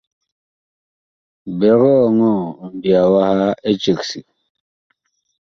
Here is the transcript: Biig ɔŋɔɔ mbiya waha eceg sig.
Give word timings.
Biig 1.57 1.81
ɔŋɔɔ 2.03 2.41
mbiya 2.75 3.03
waha 3.13 3.47
eceg 3.69 3.99
sig. 4.09 4.25